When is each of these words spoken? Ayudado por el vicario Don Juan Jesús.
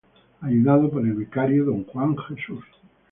Ayudado 0.41 0.89
por 0.89 1.05
el 1.05 1.13
vicario 1.13 1.63
Don 1.63 1.83
Juan 1.83 2.17
Jesús. 2.17 2.65